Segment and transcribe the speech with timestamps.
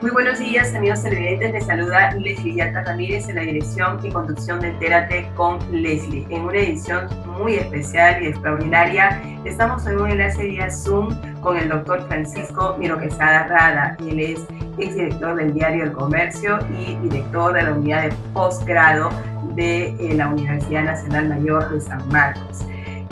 [0.00, 1.50] Muy buenos días, amigos televidentes.
[1.50, 6.24] Les saluda Leslie Yalta Ramírez en la dirección y conducción de Entérate con Leslie.
[6.30, 11.08] En una edición muy especial y extraordinaria, estamos en un enlace vía Zoom
[11.40, 13.96] con el doctor Francisco Miro Quesada Rada.
[14.08, 14.46] Él es
[14.78, 19.10] exdirector del Diario El Comercio y director de la unidad de posgrado
[19.56, 22.64] de eh, la Universidad Nacional Mayor de San Marcos.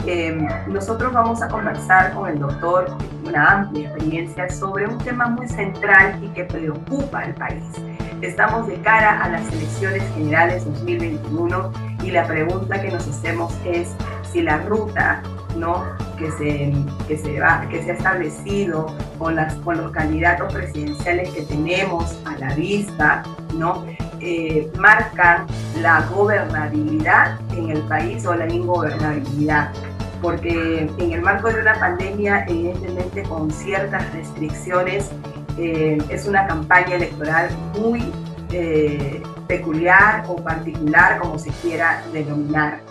[0.05, 5.47] Em, nosotros vamos a conversar con el doctor, una amplia experiencia, sobre un tema muy
[5.47, 7.63] central y que preocupa al país.
[8.21, 11.71] Estamos de cara a las elecciones generales 2021
[12.03, 13.95] y la pregunta que nos hacemos es
[14.31, 15.21] si la ruta
[15.55, 15.83] ¿no?
[16.17, 16.73] que, se,
[17.07, 22.17] que, se va, que se ha establecido con, las, con los candidatos presidenciales que tenemos
[22.25, 23.85] a la vista, ¿no?
[24.19, 24.71] Eh,
[25.79, 29.71] la gobernabilidad en el país o la ingobernabilidad
[30.21, 35.11] porque en el marco de una pandemia, evidentemente con ciertas restricciones,
[35.57, 38.11] eh, es una campaña electoral muy
[38.51, 42.81] eh, peculiar o particular, como se quiera denominar.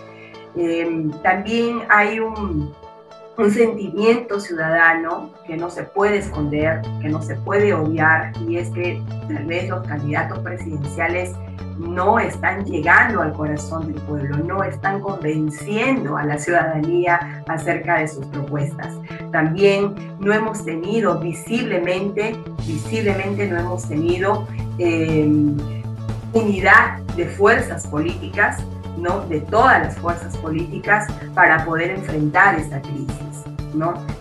[0.56, 2.74] Eh, también hay un,
[3.38, 8.70] un sentimiento ciudadano que no se puede esconder, que no se puede obviar, y es
[8.70, 11.32] que tal vez los candidatos presidenciales
[11.78, 18.08] no están llegando al corazón del pueblo, no están convenciendo a la ciudadanía acerca de
[18.08, 18.94] sus propuestas.
[19.30, 24.46] También no hemos tenido visiblemente, visiblemente no hemos tenido
[24.78, 25.56] em,
[26.32, 28.64] unidad de fuerzas políticas,
[28.96, 29.20] ¿no?
[29.26, 33.25] de todas las fuerzas políticas para poder enfrentar esta crisis.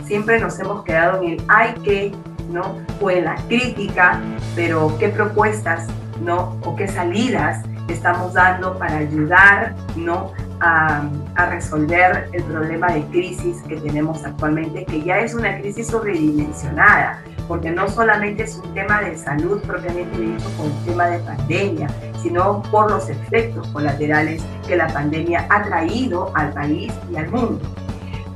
[0.04, 2.12] Siempre nos hemos quedado en el hay que,
[2.50, 2.78] ¿no?
[3.00, 4.20] o en la crítica,
[4.54, 5.86] pero qué propuestas
[6.20, 6.56] ¿no?
[6.64, 10.32] O qué salidas estamos dando para ayudar, ¿no?
[10.60, 11.08] A,
[11.50, 17.70] resolver el problema de crisis que tenemos actualmente, que ya es una crisis sobredimensionada, porque
[17.70, 21.88] no solamente es un tema de salud propiamente dicho con el tema de pandemia,
[22.22, 27.60] sino por los efectos colaterales que la pandemia ha traído al país y al mundo.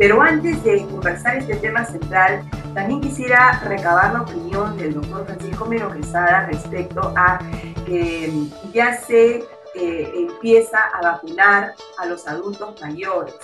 [0.00, 5.66] Pero antes de conversar este tema central, también quisiera recabar la opinión del doctor Francisco
[5.66, 7.38] Mero Quesada respecto a
[7.84, 8.32] que
[8.72, 9.44] ya se
[9.74, 13.36] eh, empieza a vacunar a los adultos mayores,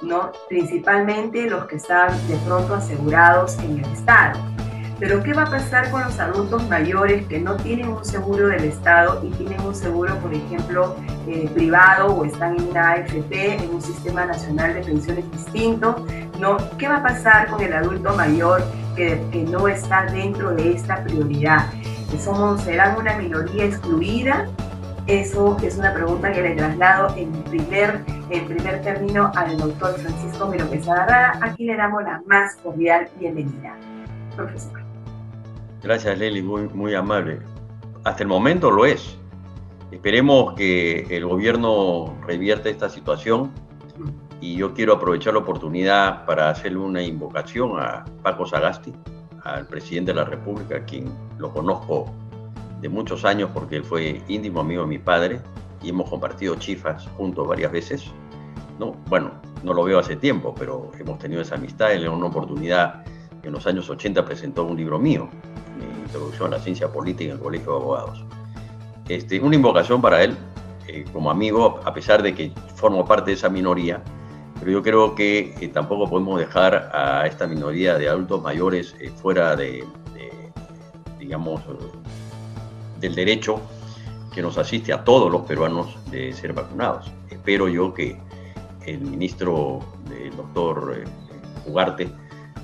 [0.00, 0.30] ¿no?
[0.48, 4.55] principalmente los que están de pronto asegurados en el Estado.
[4.98, 8.64] Pero ¿qué va a pasar con los adultos mayores que no tienen un seguro del
[8.64, 10.96] Estado y tienen un seguro, por ejemplo,
[11.26, 16.06] eh, privado o están en una AFP, en un sistema nacional de pensiones distinto?
[16.40, 16.56] ¿no?
[16.78, 18.64] ¿Qué va a pasar con el adulto mayor
[18.94, 21.66] que, no está dentro de esta prioridad?
[22.18, 24.46] ¿Somos, ¿Serán una minoría excluida?
[25.06, 30.46] Eso es una pregunta que le traslado en primer, en primer término al doctor Francisco
[30.46, 33.74] Miro Quesada Aquí le damos la más cordial bienvenida.
[34.34, 34.85] Profesor.
[35.82, 37.40] Gracias, Leli, muy, muy amable.
[38.04, 39.16] Hasta el momento lo es.
[39.90, 43.52] Esperemos que el gobierno revierta esta situación
[44.40, 48.92] y yo quiero aprovechar la oportunidad para hacerle una invocación a Paco Sagasti,
[49.44, 52.12] al presidente de la República, quien lo conozco
[52.80, 55.40] de muchos años porque él fue íntimo amigo de mi padre
[55.82, 58.04] y hemos compartido chifas juntos varias veces.
[58.78, 59.30] No, bueno,
[59.62, 61.92] no lo veo hace tiempo, pero hemos tenido esa amistad.
[61.92, 63.04] Él en una oportunidad
[63.46, 65.28] en los años 80 presentó un libro mío,
[66.04, 68.24] introducción a la ciencia política en el Colegio de Abogados.
[69.08, 70.36] Este, una invocación para él
[70.88, 74.02] eh, como amigo, a pesar de que formo parte de esa minoría,
[74.58, 79.10] pero yo creo que eh, tampoco podemos dejar a esta minoría de adultos mayores eh,
[79.10, 79.84] fuera de,
[81.20, 81.60] digamos,
[83.00, 83.60] del derecho
[84.34, 87.12] que nos asiste a todos los peruanos de ser vacunados.
[87.30, 88.16] Espero yo que
[88.86, 89.80] el ministro,
[90.10, 91.04] el doctor
[91.66, 92.08] Ugarte,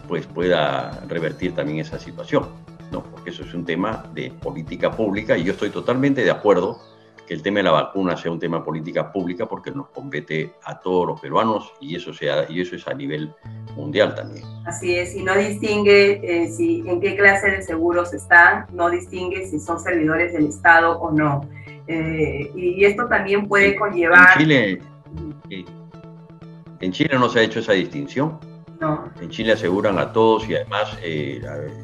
[0.09, 2.47] pues pueda revertir también esa situación,
[2.91, 3.03] ¿no?
[3.03, 6.79] Porque eso es un tema de política pública y yo estoy totalmente de acuerdo
[7.27, 10.55] que el tema de la vacuna sea un tema de política pública porque nos compete
[10.65, 13.33] a todos los peruanos y eso, sea, y eso es a nivel
[13.77, 14.45] mundial también.
[14.67, 19.47] Así es, y no distingue eh, si, en qué clase de seguros están, no distingue
[19.47, 21.49] si son servidores del Estado o no.
[21.87, 24.31] Eh, y, esto también puede conllevar...
[24.33, 24.81] En Chile,
[26.81, 28.39] en Chile no se ha hecho esa distinción.
[29.21, 31.41] En Chile aseguran a todos y además eh,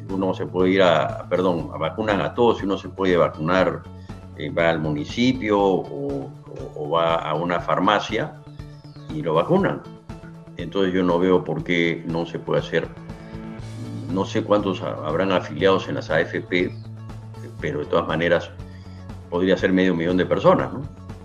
[0.09, 3.83] uno se puede ir a, perdón, vacunan a todos y uno se puede vacunar
[4.37, 6.29] eh, va al municipio o,
[6.91, 8.41] va a una farmacia
[9.13, 9.81] y lo vacunan.
[10.57, 12.87] Entonces yo no veo por qué no se puede hacer
[14.11, 16.73] no sé cuántos habrán afiliados en las AFP,
[17.61, 18.49] pero de todas maneras
[19.29, 20.81] podría ser medio millón de personas, ¿no?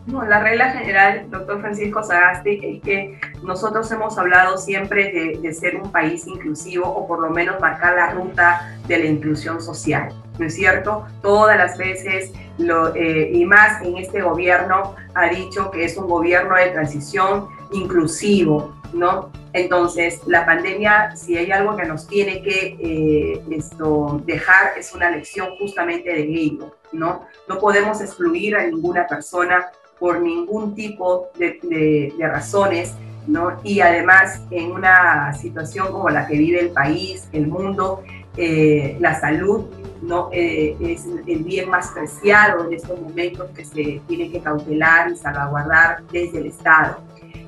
[0.06, 5.76] No, la regla general, doctor Francisco Sagasti, es que nosotros hemos hablado siempre de, ser
[5.76, 10.46] un país inclusivo o por lo menos marcar la ruta de la inclusión social, ¿no
[10.46, 11.06] es cierto?
[11.22, 16.06] Todas las veces, lo, eh, y más en este gobierno, ha dicho que es un
[16.06, 19.30] gobierno de transición inclusivo, ¿no?
[19.54, 25.10] Entonces, la pandemia, si hay algo que nos tiene que eh, esto, dejar, es una
[25.10, 27.24] lección justamente de ello, ¿no?
[27.48, 29.70] No podemos excluir a ninguna persona
[30.04, 32.92] por ningún tipo de, razones,
[33.26, 33.58] ¿no?
[33.64, 38.02] Y además, en una situación como la que vive el país, el mundo,
[38.36, 39.64] eh, la salud
[40.02, 40.28] ¿no?
[40.30, 45.16] Eh, es el bien más preciado en estos momentos que se tiene que cautelar y
[45.16, 46.98] salvaguardar desde el Estado.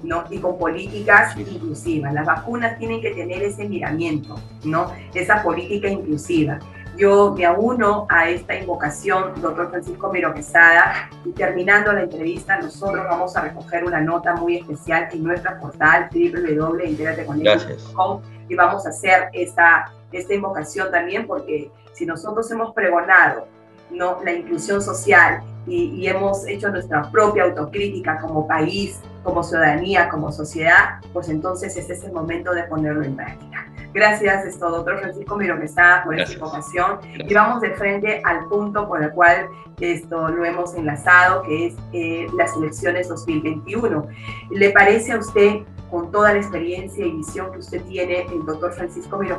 [0.02, 0.24] ¿no?
[0.30, 2.12] y con políticas inclusivas.
[2.14, 4.92] Las vacunas tienen que tener ese miramiento, ¿no?
[5.12, 6.60] esa política inclusiva.
[6.96, 13.04] Yo me uno a esta invocación, doctor Francisco Miro Quesada, y terminando la entrevista, nosotros
[13.04, 19.28] vamos a recoger una nota muy especial en nuestra portal www.interateconecta.com y vamos a hacer
[19.34, 23.46] esta, esta invocación también porque si nosotros hemos pregonado
[23.90, 24.18] ¿no?
[24.24, 31.00] la inclusión social y, hemos hecho nuestra propia autocrítica como país, como ciudadanía, como sociedad,
[31.12, 33.66] pues entonces ese es el momento de ponerlo en práctica.
[33.92, 36.98] Gracias, esto, doctor Francisco Miromesa, por esta invocación.
[37.14, 39.48] Y vamos de frente al punto por el cual
[39.80, 44.06] esto lo hemos enlazado, que es eh, las elecciones 2021.
[44.50, 45.60] ¿Le parece a usted,
[45.90, 49.38] con toda la experiencia y visión que usted tiene, el doctor Francisco Miro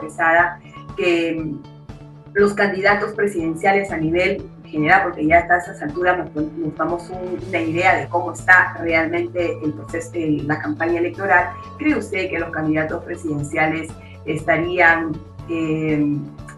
[0.95, 1.63] que mm,
[2.33, 7.59] los candidatos presidenciales a nivel general, porque ya a esas alturas nos, nos damos una
[7.59, 10.11] idea de cómo está realmente el proceso,
[10.45, 13.89] la campaña electoral, ¿cree usted que los candidatos presidenciales
[14.27, 15.13] estarían,
[15.49, 16.17] eh,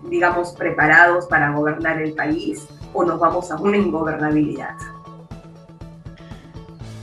[0.10, 4.75] digamos, preparados para gobernar el país o nos vamos a una ingobernabilidad?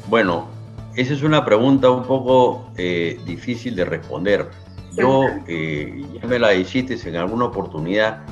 [0.09, 0.49] Bueno,
[0.95, 4.51] esa es una pregunta un poco eh, difícil de responder.
[4.93, 8.23] Yo, eh, ya me la hiciste en alguna oportunidad,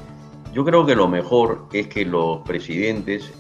[0.52, 3.31] yo creo que lo mejor es que los presidentes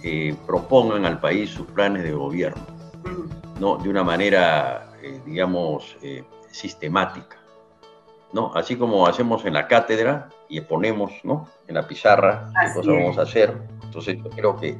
[0.46, 2.60] propongan al país sus planes de gobierno,
[3.60, 3.76] ¿no?
[3.78, 4.92] de una manera,
[5.24, 5.96] digamos,
[6.50, 7.43] sistemática.
[8.34, 8.50] ¿No?
[8.54, 11.48] Así como hacemos en la cátedra y exponemos, ¿no?
[11.68, 13.56] En la pizarra qué cosas vamos a hacer.
[13.84, 14.76] Entonces yo creo que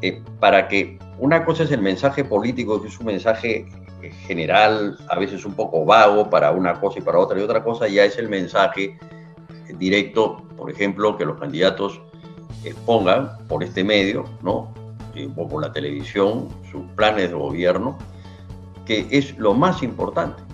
[0.00, 3.68] eh, para que una cosa es el mensaje político, que es un mensaje
[4.00, 7.64] eh, general, a veces un poco vago para una cosa y para otra, y otra
[7.64, 8.96] cosa ya es el mensaje
[9.76, 12.00] directo, por ejemplo, que los candidatos
[12.64, 14.72] expongan por este medio, ¿no?
[15.16, 17.98] Eh, o por la televisión, sus planes de gobierno,
[18.86, 20.47] que es lo más importante.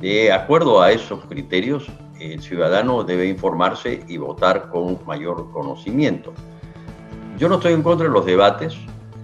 [0.00, 1.86] De acuerdo a esos criterios,
[2.20, 6.32] el ciudadano debe informarse y votar con mayor conocimiento.
[7.38, 8.76] Yo no estoy en contra de los debates,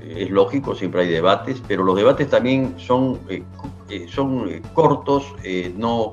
[0.02, 3.42] es lógico, siempre hay debates, pero los debates también son, eh,
[3.88, 5.34] eh, son eh, cortos,
[5.76, 6.12] no,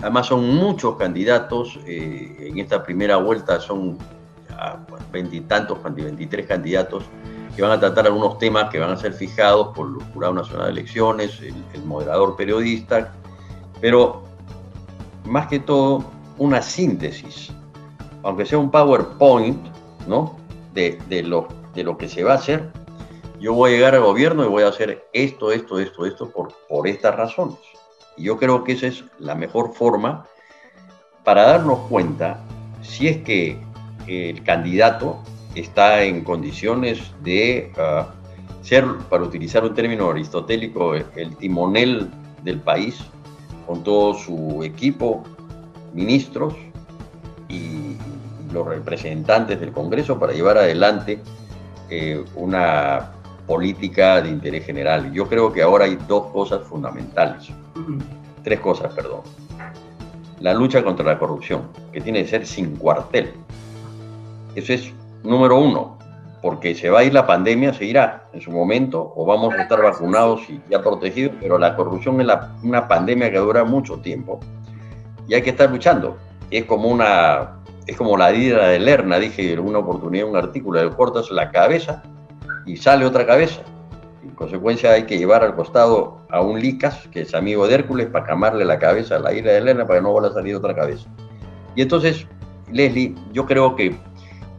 [0.00, 3.96] además son muchos candidatos, en esta primera vuelta son
[5.12, 7.04] veintitantos, veintitrés candidatos
[7.54, 10.66] que van a tratar algunos temas que van a ser fijados por el Jurado Nacional
[10.66, 13.12] de Elecciones, el moderador periodista,
[13.80, 14.22] pero
[15.24, 16.04] más que todo
[16.38, 17.52] una síntesis,
[18.22, 19.58] aunque sea un PowerPoint,
[20.06, 20.36] ¿no?
[20.72, 22.70] De, lo, de lo que se va a hacer.
[23.40, 26.52] Yo voy a llegar al gobierno y voy a hacer esto, esto, esto, esto por,
[26.68, 27.58] por estas razones.
[28.16, 30.24] Y yo creo que esa es la mejor forma
[31.24, 32.40] para darnos cuenta
[32.80, 33.60] si es que
[34.06, 35.18] el candidato
[35.54, 38.14] está en condiciones de ah,
[38.62, 42.08] ser, para utilizar un término aristotélico, el timonel
[42.42, 43.02] del país,
[43.68, 45.22] con todo su equipo,
[45.92, 46.54] ministros
[47.50, 47.98] y
[48.50, 51.20] los representantes del Congreso para llevar adelante
[51.90, 53.12] eh, una
[53.46, 55.12] política de interés general.
[55.12, 57.50] Yo creo que ahora hay dos cosas fundamentales,
[58.42, 59.20] tres cosas, perdón.
[60.40, 63.34] La lucha contra la corrupción, que tiene que ser sin cuartel.
[64.54, 64.90] Eso es
[65.22, 65.97] número uno
[66.42, 69.62] porque se va a ir la pandemia, se irá en su momento, o vamos a
[69.62, 72.28] estar vacunados y ya protegidos, pero la corrupción es
[72.62, 74.38] una pandemia que dura mucho tiempo
[75.26, 76.16] y hay que estar luchando.
[76.50, 80.82] Es como una, es como la hidra de Lerna, dije en una oportunidad un artículo,
[80.82, 82.02] le cortas la cabeza
[82.66, 83.62] y sale otra cabeza.
[84.22, 88.06] En consecuencia hay que llevar al costado a un Licas, que es amigo de Hércules,
[88.06, 90.54] para camarle la cabeza a la hidra de Lerna para que no vuelva a salir
[90.54, 91.08] otra cabeza.
[91.74, 92.26] Y entonces,
[92.72, 93.94] Leslie, yo creo que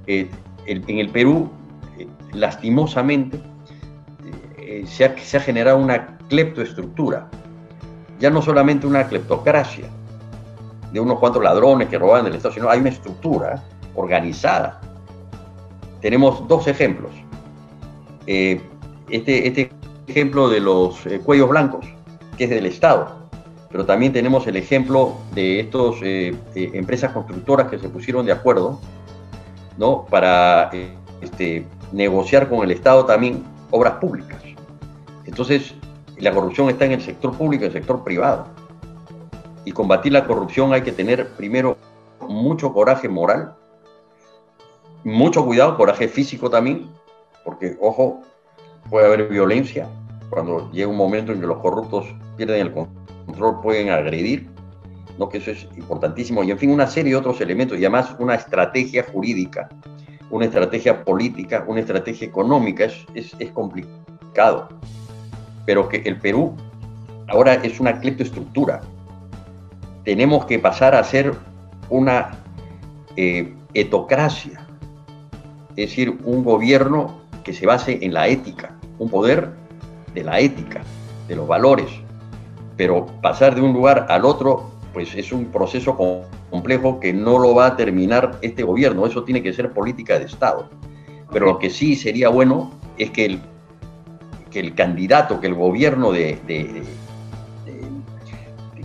[0.07, 0.29] eh,
[0.65, 1.49] en el Perú
[2.33, 3.39] lastimosamente,
[4.57, 7.27] eh, se, ha, generado una cleptoestructura,
[8.19, 9.85] ya no solamente una cleptocracia,
[10.91, 13.63] de unos cuantos ladrones que roban del Estado, sino hay una estructura
[13.95, 14.81] organizada.
[16.01, 17.11] Tenemos dos ejemplos.
[18.25, 18.59] Eh,
[19.09, 19.71] este, este
[20.07, 21.85] ejemplo de los eh, cuellos blancos,
[22.37, 23.29] que es del Estado,
[23.69, 25.95] pero también tenemos el ejemplo de estas
[26.55, 28.79] empresas constructoras que se pusieron de acuerdo
[29.77, 30.05] ¿no?
[30.09, 30.71] para
[31.21, 34.41] este, negociar con el Estado también obras públicas.
[35.25, 35.73] Entonces,
[36.17, 38.47] la corrupción está en el sector público y el sector privado.
[39.65, 41.77] Y combatir la corrupción hay que tener primero
[42.27, 43.55] mucho coraje moral,
[45.03, 46.89] mucho cuidado, coraje físico también,
[47.43, 48.21] porque, ojo,
[48.89, 49.87] puede haber violencia.
[50.29, 52.05] Cuando llega un momento en que los corruptos
[52.37, 54.49] pierden el control, pueden agredir,
[55.17, 55.29] ¿no?
[55.29, 56.43] que eso es importantísimo.
[56.43, 59.69] Y en fin, una serie de otros elementos, y además una estrategia jurídica,
[60.29, 64.69] una estrategia política, una estrategia económica, es, es, complicado.
[65.65, 66.55] Pero que el Perú
[67.27, 68.81] ahora es una cleptoestructura.
[70.03, 71.33] Tenemos que pasar a ser
[71.89, 72.31] una
[73.15, 74.65] eh, etocracia,
[75.75, 79.51] es decir, un gobierno que se base en la ética, un poder
[80.13, 80.81] de la ética,
[81.27, 81.89] de los valores.
[82.77, 85.97] Pero pasar de un lugar al otro, pues es un proceso
[86.49, 89.05] complejo que no lo va a terminar este gobierno.
[89.05, 90.69] Eso tiene que ser política de Estado.
[91.31, 93.39] Pero lo que sí sería bueno es que el,
[94.49, 96.39] que el candidato, que el gobierno de,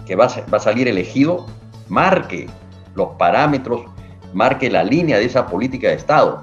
[0.06, 1.46] que va va a salir elegido,
[1.88, 2.46] marque
[2.94, 3.82] los parámetros,
[4.32, 6.42] marque la línea de esa política de Estado.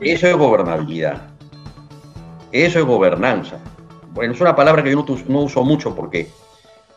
[0.00, 1.22] Eso es gobernabilidad.
[2.52, 3.58] Eso es gobernanza.
[4.12, 6.28] Bueno, es una palabra que yo no, uso mucho porque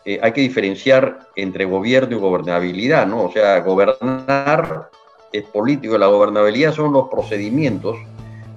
[0.05, 3.23] eh, hay que diferenciar entre gobierno y gobernabilidad, ¿no?
[3.23, 4.91] O sea, gobernar
[5.33, 7.97] es político, la gobernabilidad son los procedimientos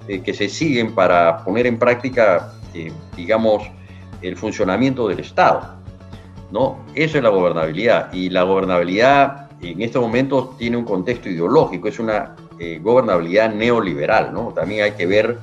[0.07, 3.63] eh, que se siguen para poner en práctica, eh, digamos,
[4.21, 5.75] el funcionamiento del Estado,
[6.51, 6.85] ¿no?
[6.93, 8.13] Eso es la gobernabilidad.
[8.13, 12.35] Y la gobernabilidad en estos momentos tiene un contexto ideológico, es una
[12.81, 14.51] gobernabilidad neoliberal, ¿no?
[14.53, 15.37] También hay que ver,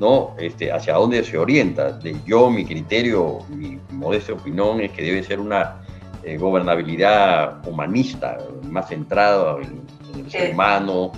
[0.00, 0.34] ¿no?
[0.38, 1.92] Este, hacia dónde se orienta.
[1.92, 5.76] De yo, mi criterio, mi modesta opinión es que debe ser una
[6.24, 8.38] eh, gobernabilidad humanista,
[8.68, 9.82] más centrada en,
[10.18, 11.12] el ser humano,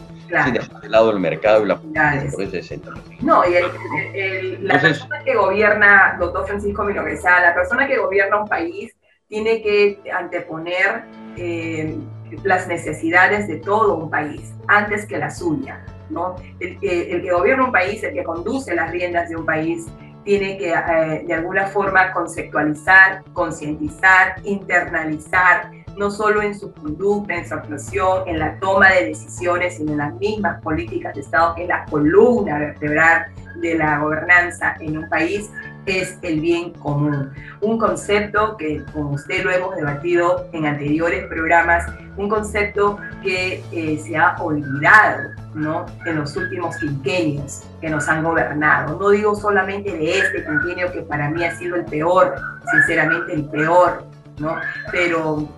[0.44, 2.94] sin dejar de lado el mercado y la por ese centro.
[3.20, 8.48] No, y el, la persona que gobierna, doctor Francisco Miloguesa, la persona que gobierna un
[8.48, 8.94] país
[9.28, 11.04] tiene que anteponer
[11.36, 11.96] eh,
[12.42, 15.84] las necesidades de todo un país antes que la suya.
[16.12, 16.36] ¿No?
[16.60, 19.86] El, que gobierna un país, el que conduce las riendas de un país,
[20.24, 27.46] tiene que eh, de alguna forma conceptualizar, concientizar, internalizar, no solo en su conducta, en
[27.46, 31.62] su actuación, en la toma de decisiones, sino en las mismas políticas de Estado, que
[31.62, 33.26] es la columna vertebral
[33.60, 35.50] de la gobernanza en un país,
[35.86, 37.32] es el bien común.
[37.60, 43.98] Un concepto que con usted lo hemos debatido en anteriores programas, un concepto que eh,
[43.98, 45.86] se ha olvidado ¿no?
[46.06, 48.98] en los últimos quinquenios que nos han gobernado.
[48.98, 52.34] No digo solamente de este quinquenio que para mí ha sido el peor,
[52.70, 54.04] sinceramente el peor,
[54.38, 54.56] ¿no?
[54.90, 55.48] pero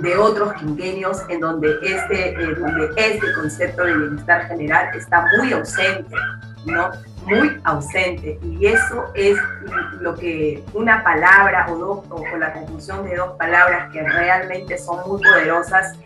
[0.00, 5.52] de otros quinquenios en donde este, eh, donde este concepto de bienestar general está muy
[5.52, 6.14] ausente,
[6.66, 6.90] ¿no?
[7.26, 9.38] muy ausente y eso es
[10.00, 15.08] lo que una palabra o dos o, la conjunción de dos palabras que realmente son
[15.08, 15.96] muy poderosas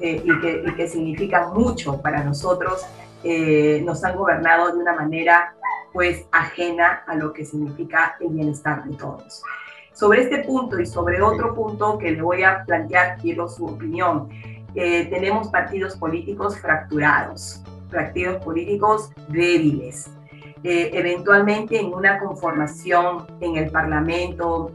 [0.00, 2.84] eh, y, que, y, que, significan mucho para nosotros
[3.24, 5.54] eh, nos han gobernado de una manera
[5.92, 9.42] pues ajena a lo que significa el bienestar de todos.
[9.92, 14.28] Sobre este punto y sobre otro punto que le voy a plantear, quiero su opinión.
[14.74, 20.10] Eh, tenemos partidos políticos fracturados, partidos políticos débiles,
[20.64, 24.72] eh, eventualmente en una conformación en el Parlamento,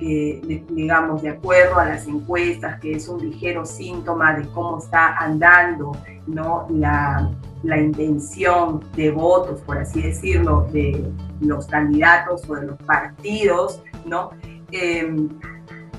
[0.00, 5.92] digamos, de acuerdo a las encuestas, que es un ligero síntoma de cómo está andando
[6.26, 6.66] ¿no?
[6.70, 7.30] la,
[7.62, 11.08] la intención de votos, por así decirlo, de
[11.40, 14.30] los candidatos o de los partidos, ¿no?
[14.70, 15.28] Em,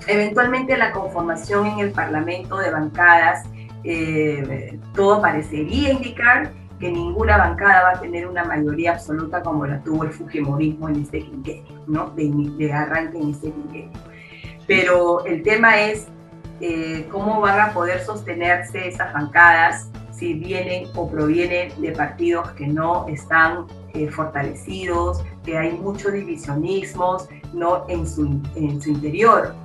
[0.07, 3.45] eventualmente la conformación en el Parlamento de bancadas,
[3.83, 9.81] eh, todo parecería indicar que ninguna bancada va a tener una mayoría absoluta como la
[9.81, 12.11] tuvo el Fujimorismo en este quinquenio, ¿no?
[12.11, 13.99] de, arranque en este quinquenio.
[14.65, 16.07] Pero el tema es
[16.61, 22.67] eh, cómo van a poder sostenerse esas bancadas si vienen o provienen de partidos que
[22.67, 27.85] no están eh, fortalecidos, que hay muchos divisionismos ¿no?
[27.87, 29.55] en, su, en su interior.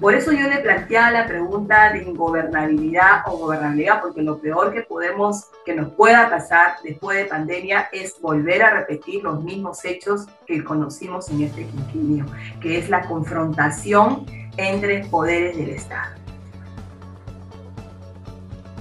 [0.00, 4.82] Por eso yo le planteaba la pregunta de ingobernabilidad o gobernabilidad, porque lo peor que
[4.82, 10.26] podemos, que nos pueda pasar después de pandemia es volver a repetir los mismos hechos
[10.46, 12.26] que conocimos en este quinquenio,
[12.60, 16.14] que es la confrontación entre poderes del Estado.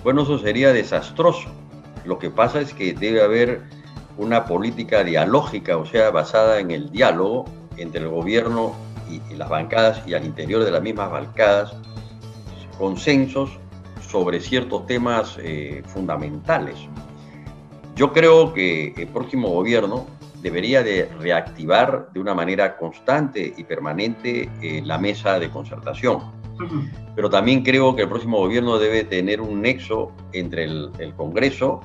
[0.04, 1.50] Bueno, eso sería desastroso.
[2.06, 3.62] Lo que pasa es que debe haber
[4.18, 7.46] una política dialógica, o sea, basada en el diálogo
[7.78, 8.74] entre el gobierno
[9.12, 11.74] y, las bancadas y al interior de las mismas bancadas,
[12.78, 13.52] consensos
[14.02, 16.76] sobre ciertos temas eh, fundamentales.
[17.96, 20.08] Yo creo que el próximo gobierno
[20.42, 26.42] debería de reactivar de una manera constante y permanente eh, la mesa de concertación
[27.16, 31.82] pero también creo que el próximo gobierno debe tener un nexo entre el, Congreso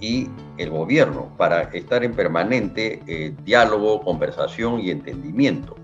[0.00, 5.76] y el gobierno para estar en permanente eh, diálogo, conversación y entendimiento.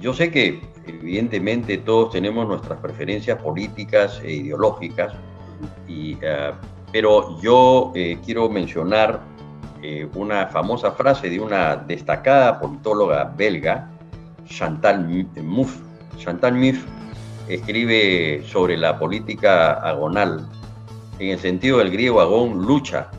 [0.00, 5.12] Yo sé que evidentemente todos tenemos nuestras preferencias políticas e ideológicas,
[5.88, 6.52] eh,
[6.90, 9.28] pero yo eh, quiero mencionar
[10.14, 13.90] una famosa frase de una destacada politóloga belga,
[14.44, 15.08] Chantal
[15.42, 15.80] Mouffe,
[16.18, 16.84] Chantal Mouffe
[17.48, 20.46] escribe sobre la política agonal,
[21.18, 23.10] en el sentido del griego agón, lucha.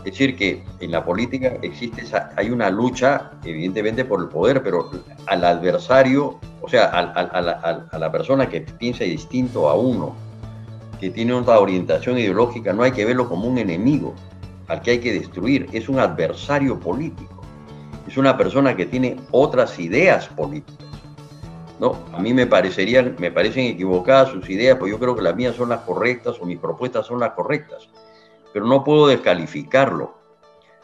[0.00, 2.02] Es decir, que en la política existe
[2.36, 4.90] hay una lucha, evidentemente, por el poder, pero
[5.26, 10.14] al adversario, o sea, a, la, persona que piensa distinto a uno,
[10.98, 14.14] que tiene otra orientación ideológica, no hay que verlo como un enemigo
[14.68, 17.42] al que hay que destruir, es un adversario político,
[18.08, 20.86] es una persona que tiene otras ideas políticas.
[21.78, 25.36] No, a mí me parecerían, me parecen equivocadas sus ideas, pues yo creo que las
[25.36, 27.88] mías son las correctas o mis propuestas son las correctas.
[28.52, 30.14] Pero no puedo descalificarlo.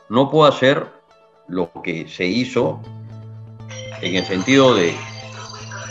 [0.09, 0.87] No puedo hacer
[1.49, 2.81] lo que se hizo
[4.03, 4.95] en el sentido de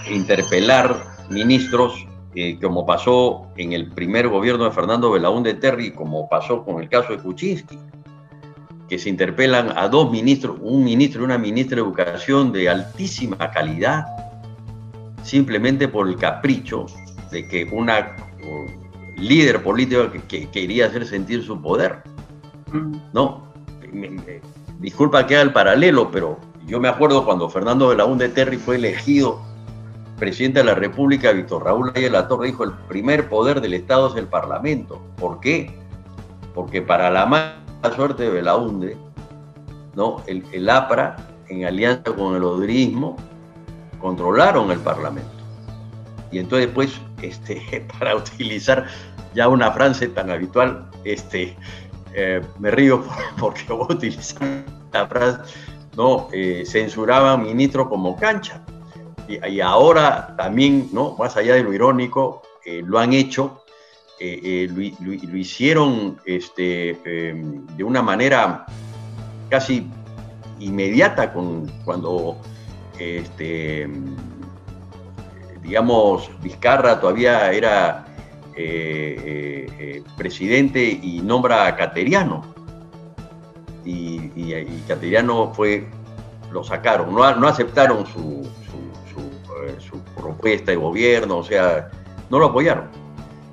[0.10, 0.96] interpelar
[1.29, 2.05] ministros,
[2.36, 6.89] eh, como pasó en el primer gobierno de Fernando Belaúnde Terry, como pasó con el
[6.89, 7.79] caso de Kuczynski,
[8.88, 13.50] que se interpelan a dos ministros, un ministro y una ministra de Educación de altísima
[13.51, 14.05] calidad,
[15.24, 16.86] simplemente por el capricho
[17.32, 18.15] de que una
[19.17, 22.03] líder político que, quería hacer sentir su poder.
[23.13, 23.43] No,
[24.80, 28.75] disculpa que haga el paralelo, pero yo me acuerdo cuando Fernando de la Terry fue
[28.75, 29.41] elegido
[30.17, 34.10] presidente de la República, Víctor Raúl Ayala la Torre dijo, el primer poder del Estado
[34.10, 35.01] es el Parlamento.
[35.17, 35.78] ¿Por qué?
[36.54, 37.56] Porque para la mala
[37.95, 38.97] suerte de Belaunde,
[39.93, 40.21] ¿no?
[40.28, 41.17] el, el APRA,
[41.49, 43.17] en alianza con el odrismo,
[43.99, 45.35] controlaron el Parlamento.
[46.36, 48.88] Y entonces, pues, este, para utilizar
[49.34, 51.56] ya una frase tan habitual, este,
[52.13, 53.06] eh, me río
[53.39, 55.39] porque voy a utilizar la frase,
[55.95, 56.28] ¿no?
[56.34, 56.65] Eh,
[57.39, 58.62] ministros como cancha.
[59.30, 61.15] Y, ahora también, ¿no?
[61.17, 63.63] Más allá de lo irónico, eh, lo han hecho,
[64.19, 68.65] lo, lo, hicieron este, em, de una manera
[69.50, 69.89] casi
[70.60, 72.38] inmediata con, cuando
[73.00, 73.89] este,
[75.65, 78.06] digamos, Vizcarra todavía era
[78.56, 82.54] eh, eh, eh, presidente y nombra a Cateriano.
[83.84, 84.30] Y,
[84.88, 85.88] Cateriano fue,
[86.51, 88.47] lo sacaron, no, aceptaron su,
[89.80, 91.89] su, propuesta de gobierno, o sea,
[92.30, 92.88] no lo apoyaron.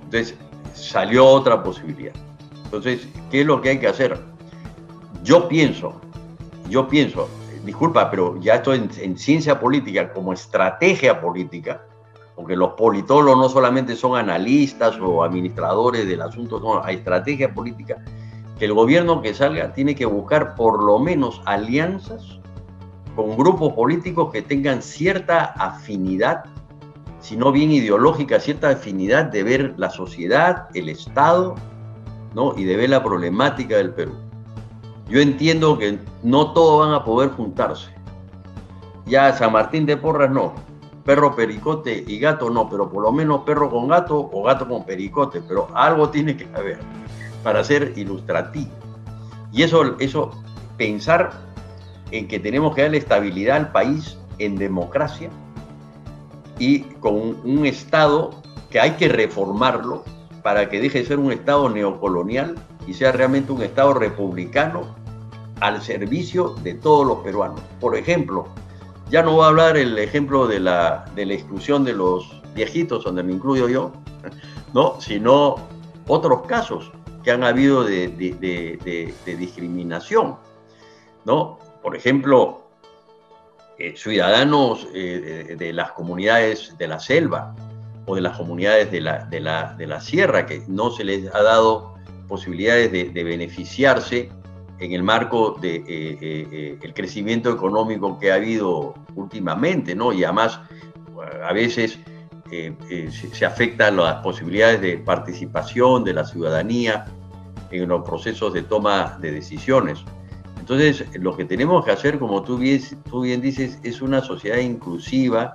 [0.04, 0.36] Entonces
[0.74, 2.14] salió otra posibilidad.
[2.64, 4.18] Entonces, ¿qué es lo que hay que hacer?
[5.22, 6.00] Yo pienso,
[6.68, 7.28] yo pienso,
[7.64, 11.82] disculpa, pero ya esto en, ciencia política, como estrategia política,
[12.34, 18.02] porque los politólogos no solamente son analistas o administradores del asunto, no, hay estrategia política,
[18.58, 22.38] que el gobierno que salga tiene que buscar por lo menos alianzas
[23.14, 26.44] con grupos políticos que tengan cierta afinidad,
[27.20, 31.54] si no bien ideológica, cierta afinidad de ver la sociedad, el Estado,
[32.34, 32.54] ¿no?
[32.56, 34.14] y de ver la problemática del Perú.
[35.08, 37.92] Yo entiendo que no todos van a poder juntarse.
[39.04, 40.54] Ya San Martín de Porras no,
[41.04, 44.84] perro pericote y gato no, pero por lo menos perro con gato o gato con
[44.84, 46.78] pericote, pero algo tiene que haber
[47.42, 48.70] para ser ilustrativo.
[49.52, 50.30] Y eso, eso
[50.76, 51.32] pensar
[52.10, 55.30] en que tenemos que darle estabilidad al país en democracia
[56.58, 58.30] y con un Estado
[58.70, 60.04] que hay que reformarlo
[60.42, 62.54] para que deje de ser un Estado neocolonial
[62.86, 64.94] y sea realmente un Estado republicano
[65.60, 67.60] al servicio de todos los peruanos.
[67.80, 68.48] Por ejemplo,
[69.12, 73.04] ya no voy a hablar el ejemplo de la, de la exclusión de los viejitos,
[73.04, 73.92] donde me incluyo yo,
[74.72, 74.98] ¿no?
[75.02, 75.56] sino
[76.08, 76.90] otros casos
[77.22, 78.08] que han habido de,
[79.26, 80.36] discriminación.
[81.26, 81.58] ¿no?
[81.82, 82.64] Por ejemplo,
[83.78, 87.54] eh, ciudadanos eh, de, las comunidades de la selva
[88.06, 91.32] o de las comunidades de la, de la, de la sierra, que no se les
[91.34, 91.96] ha dado
[92.28, 94.30] posibilidades de, beneficiarse
[94.84, 100.12] en el marco del de, eh, eh, eh, crecimiento económico que ha habido últimamente, ¿no?
[100.12, 100.60] Y además,
[101.42, 101.98] a veces
[102.54, 107.06] eh, eh, se, afectan las posibilidades de participación de la ciudadanía
[107.70, 110.00] en los procesos de toma de decisiones.
[110.60, 114.58] Entonces, lo que tenemos que hacer, como tú bien, tú bien dices, es una sociedad
[114.58, 115.54] inclusiva,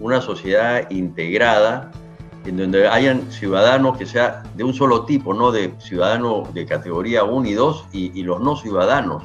[0.00, 1.90] una sociedad integrada,
[2.46, 7.24] en donde hayan ciudadanos que sea de un solo tipo, no de ciudadanos de categoría
[7.24, 9.24] 1 y 2 y, los no ciudadanos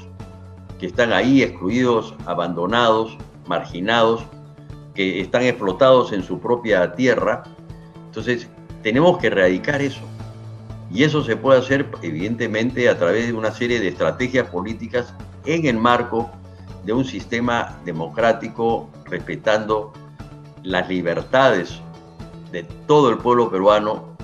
[0.80, 4.24] que están ahí excluidos, abandonados, marginados,
[4.94, 7.44] que están explotados en su propia tierra.
[8.08, 8.50] Entonces,
[8.84, 10.02] tenemos que erradicar eso.
[10.92, 15.14] Y eso se puede hacer, evidentemente, a través de una serie de estrategias políticas
[15.46, 16.30] en el marco
[16.84, 19.94] de un sistema democrático, respetando
[20.64, 21.82] las libertades
[22.56, 24.16] de todo el pueblo peruano,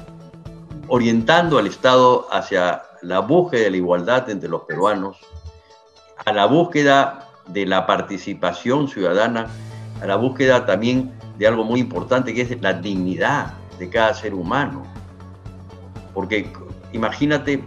[0.88, 5.18] orientando al Estado hacia la búsqueda de la igualdad entre los peruanos,
[6.26, 9.48] a la búsqueda de la participación ciudadana,
[10.02, 14.34] a la búsqueda también de algo muy importante que es la dignidad de cada ser
[14.34, 14.84] humano.
[16.14, 16.54] Porque
[16.94, 17.62] imagínate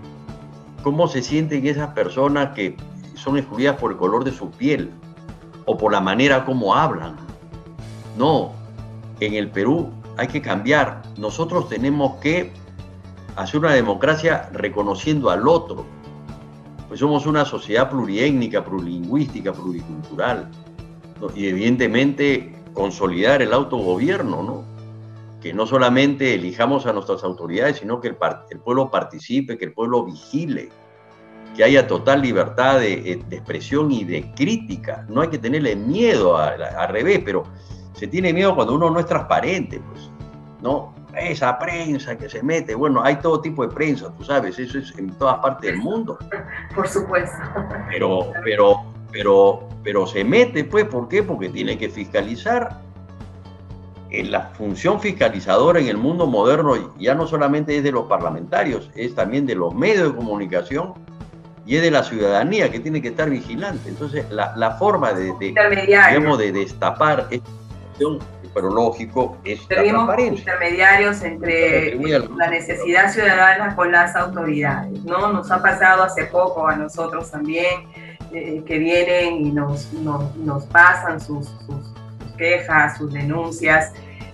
[0.82, 2.74] cómo se sienten esas personas que
[3.16, 4.90] son excluidas por el color de su piel
[5.66, 7.16] o por la manera como hablan.
[8.16, 8.52] No,
[9.20, 11.02] en el Perú hay que cambiar.
[11.18, 12.52] Nosotros tenemos que
[13.36, 15.84] hacer una democracia reconociendo al otro.
[16.88, 20.50] Pues somos una sociedad pluriétnica, plurilingüística, pluricultural.
[21.34, 24.64] Y evidentemente consolidar el autogobierno, ¿no?
[25.40, 28.16] Que no solamente elijamos a nuestras autoridades, sino que el,
[28.50, 30.70] el pueblo participe, que el pueblo vigile,
[31.54, 35.06] que haya total libertad de, expresión y de crítica.
[35.08, 37.44] No hay que tenerle miedo al revés, pero
[37.94, 40.10] se tiene miedo cuando uno no es transparente, pues,
[40.60, 40.92] ¿no?
[41.16, 44.96] Esa prensa que se mete, bueno, hay todo tipo de prensa, tú sabes, eso es
[44.98, 46.18] en todas partes del mundo.
[46.74, 47.36] Por supuesto.
[47.88, 51.22] Pero, pero, pero, pero se mete, pues, ¿por qué?
[51.22, 52.82] Porque tiene que fiscalizar.
[54.10, 58.88] En la función fiscalizadora en el mundo moderno ya no solamente es de los parlamentarios,
[58.94, 60.94] es también de los medios de comunicación
[61.66, 63.88] y es de la ciudadanía que tiene que estar vigilante.
[63.88, 65.54] Entonces, la, la forma de, de,
[65.86, 67.26] digamos, de destapar
[68.52, 71.96] pero lógico, es Tenemos intermediarios entre
[72.36, 75.32] la necesidad ciudadana con las autoridades, ¿no?
[75.32, 77.88] Nos ha pasado hace poco a nosotros también,
[78.32, 81.94] eh, que vienen y nos, nos, pasan sus, sus,
[82.36, 83.92] quejas, sus denuncias,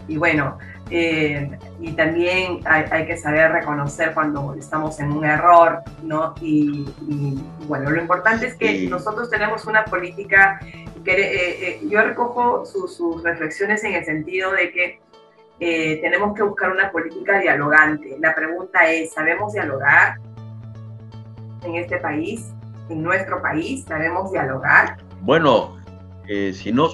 [0.08, 0.56] y bueno,
[0.90, 1.48] eh,
[1.80, 6.34] y también hay, que saber reconocer cuando estamos en un error, ¿no?
[6.40, 6.84] Y,
[7.68, 10.58] bueno, lo importante es que nosotros tenemos una política
[11.04, 15.00] que eh, eh, yo recojo sus reflexiones en el sentido de que
[16.00, 18.16] tenemos que buscar una política dialogante.
[18.18, 20.16] La pregunta es, ¿sabemos dialogar
[21.62, 22.48] en este país,
[22.88, 23.84] en nuestro país?
[23.86, 24.96] ¿Sabemos dialogar?
[25.20, 25.76] Bueno,
[26.26, 26.88] si no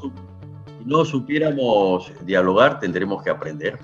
[0.86, 3.76] no supiéramos dialogar, tendremos que aprender.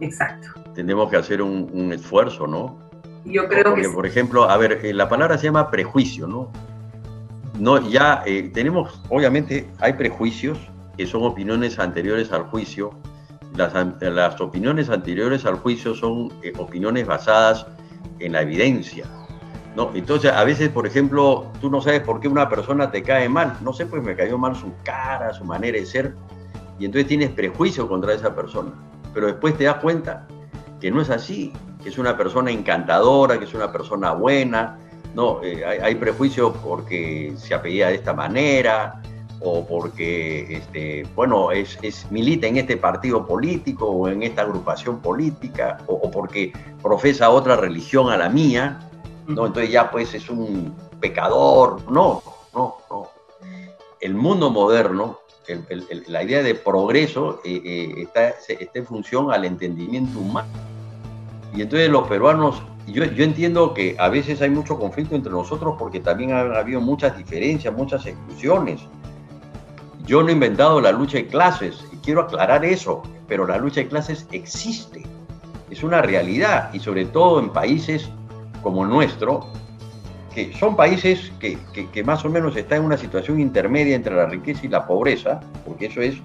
[0.00, 0.48] Exacto.
[0.74, 2.78] Tendremos que hacer un, esfuerzo, ¿no?
[3.24, 3.88] Yo creo que.
[3.90, 6.50] Por ejemplo, a ver, eh, la palabra se llama prejuicio, ¿no?
[7.58, 10.58] No, ya eh, tenemos, obviamente, hay prejuicios
[10.96, 12.92] que son opiniones anteriores al juicio.
[13.54, 17.66] Las, las opiniones anteriores al juicio son eh, opiniones basadas
[18.20, 19.04] en la evidencia.
[19.76, 19.90] ¿no?
[19.94, 23.58] Entonces, a veces, por ejemplo, tú no sabes por qué una persona te cae mal.
[23.60, 26.14] No sé, pues me cayó mal su cara, su manera de ser
[26.78, 28.72] y entonces tienes prejuicio contra esa persona.
[29.12, 30.26] Pero después te das cuenta
[30.80, 34.78] que no es así, que es una persona encantadora, que es una persona buena.
[35.14, 39.02] No, eh, hay, prejuicio porque se apellida de esta manera
[39.40, 41.78] o porque, este, bueno, es,
[42.10, 48.10] milita en este partido político o en esta agrupación política o, porque profesa otra religión
[48.10, 48.80] a la mía.
[49.26, 49.46] ¿no?
[49.46, 51.90] Entonces ya pues es un pecador.
[51.90, 52.22] No,
[52.54, 53.08] no, no.
[54.00, 55.18] El mundo moderno
[56.06, 60.48] la idea de progreso eh, eh, está, está, en función al entendimiento humano.
[61.54, 65.76] Y entonces los peruanos, yo, yo entiendo que a veces hay mucho conflicto entre nosotros
[65.78, 68.80] porque también ha, habido muchas diferencias, muchas exclusiones.
[70.04, 73.80] Yo no he inventado la lucha de clases, y quiero aclarar eso, pero la lucha
[73.80, 75.02] de clases existe,
[75.70, 78.08] es una realidad, y sobre todo en países
[78.62, 79.46] como el nuestro,
[80.58, 84.68] son países que, más o menos están en una situación intermedia entre la riqueza y
[84.68, 86.16] la pobreza, porque eso es,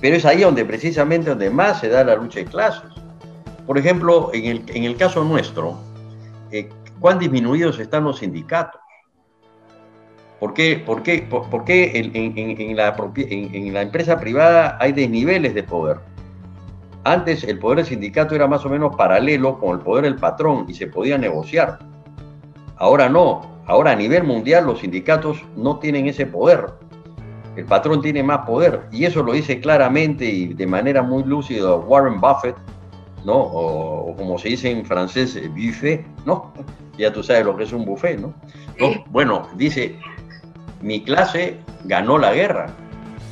[0.00, 2.90] pero es ahí donde precisamente donde más se da la lucha de clases.
[3.66, 5.78] Por ejemplo, en el, en el caso nuestro,
[6.50, 8.80] eh, ¿cuán disminuidos están los sindicatos?
[10.40, 15.62] ¿Por qué, por qué, por, qué en, la, en, la, empresa privada hay desniveles de
[15.62, 15.98] poder?
[17.04, 20.64] Antes el poder del sindicato era más o menos paralelo con el poder del patrón
[20.66, 21.78] y se podía negociar.
[22.80, 26.64] Ahora no, ahora a nivel mundial los sindicatos no tienen ese poder.
[27.54, 28.88] el patrón tiene más poder.
[28.90, 32.56] Y eso lo dice claramente y de manera muy lúcida Warren Buffett,
[33.26, 33.34] ¿no?
[33.34, 36.52] O, como se dice en francés, buffet, ¿no?
[36.98, 38.34] Ya tú sabes lo que es un buffet, ¿no?
[39.08, 39.98] Bueno, dice,
[40.82, 42.66] mi clase ganó la guerra.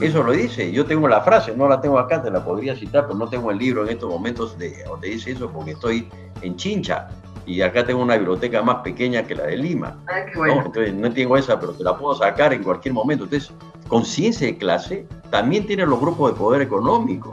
[0.00, 0.72] Eso lo dice.
[0.72, 3.50] Yo tengo la frase, no la tengo acá, te la podría citar, pero no tengo
[3.50, 6.08] el libro en estos momentos de, donde dice eso porque estoy
[6.40, 7.08] en Chincha
[7.48, 9.96] y acá tengo una biblioteca más pequeña que la de Lima.
[10.06, 10.56] Ah, qué bueno.
[10.56, 10.66] ¿no?
[10.66, 13.24] Entonces no tengo esa, pero te la puedo sacar en cualquier momento.
[13.24, 13.50] Entonces,
[13.88, 17.32] conciencia de clase también tienen los grupos de poder económico,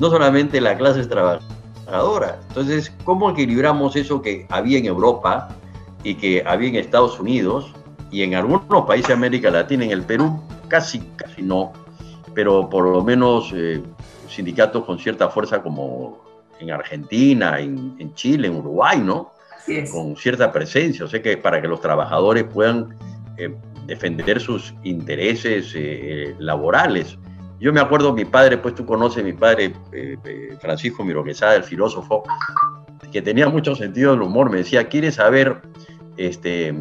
[0.00, 2.40] no solamente la clase trabajadora.
[2.48, 5.48] Entonces, ¿cómo equilibramos eso que había en Europa
[6.02, 7.72] y que había en Estados Unidos
[8.10, 11.72] y en algunos países de América Latina, en el Perú casi, casi no,
[12.34, 13.80] pero por lo menos eh,
[14.28, 16.20] sindicatos con cierta fuerza como
[16.58, 19.32] en Argentina, en Chile, en Uruguay, ¿no?
[19.90, 21.04] Con cierta presencia.
[21.04, 22.96] O sea que para que los trabajadores puedan
[23.36, 23.54] eh,
[23.86, 27.18] defender sus intereses eh, laborales.
[27.60, 32.24] Yo me acuerdo, mi padre, pues tú conoces mi padre, eh, Francisco Miroquesada, el filósofo,
[33.12, 34.50] que tenía mucho sentido del humor.
[34.50, 35.62] Me decía, ¿quieres saber
[36.16, 36.74] este,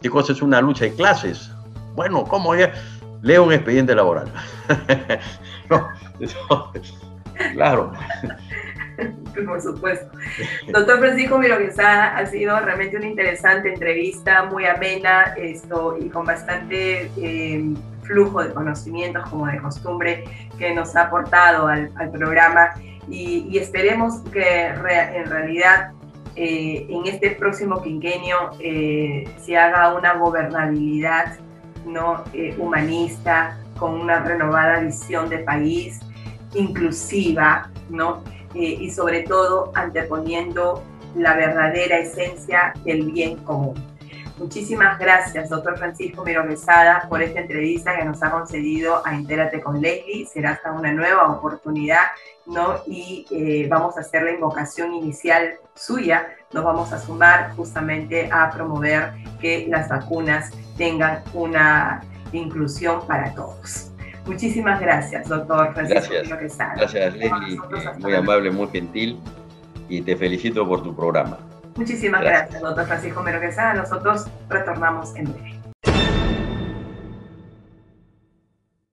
[0.00, 1.50] qué cosa es una lucha de clases?
[1.94, 2.68] Bueno, ¿cómo es?
[3.22, 4.32] Leo un expediente laboral.
[7.52, 7.92] claro.
[9.46, 10.10] por supuesto.
[10.72, 17.10] Doctor Francisco Miroguesada, ha sido realmente una interesante entrevista, muy amena esto, y con bastante
[17.16, 20.24] eh, flujo de conocimientos, como de costumbre,
[20.58, 22.74] que nos ha aportado al, programa.
[23.08, 25.92] Y, esperemos que en realidad
[26.36, 31.38] eh, en este próximo quinquenio eh, se haga una gobernabilidad
[31.86, 32.22] ¿no?
[32.58, 36.00] humanista, con una renovada visión de país,
[36.54, 38.22] inclusiva, ¿no?
[38.54, 40.82] Eh, y sobre todo anteponiendo
[41.14, 43.74] la verdadera esencia del bien común.
[44.38, 46.44] Muchísimas gracias, doctor Francisco Miro
[47.08, 50.26] por esta entrevista que nos ha concedido a Entérate con Leslie.
[50.26, 52.02] Será hasta una nueva oportunidad,
[52.46, 52.76] ¿no?
[52.86, 56.28] Y eh, vamos a hacer la invocación inicial suya.
[56.52, 62.00] Nos vamos a sumar justamente a promover que las vacunas tengan una
[62.32, 63.87] inclusión para todos.
[64.28, 69.18] Muchísimas gracias, doctor Francisco Gracias, gracias Leslie, eh, muy amable, muy gentil.
[69.88, 71.38] Y te felicito por tu programa.
[71.76, 73.40] Muchísimas gracias, doctor Francisco Mero
[73.74, 75.47] Nosotros retornamos en breve.